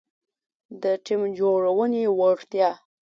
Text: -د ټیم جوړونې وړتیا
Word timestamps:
-د 0.81 0.83
ټیم 1.05 1.21
جوړونې 1.37 2.03
وړتیا 2.19 2.69